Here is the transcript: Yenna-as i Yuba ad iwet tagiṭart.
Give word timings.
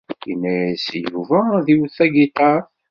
Yenna-as 0.27 0.85
i 0.97 0.99
Yuba 1.11 1.39
ad 1.57 1.67
iwet 1.73 1.93
tagiṭart. 1.97 2.67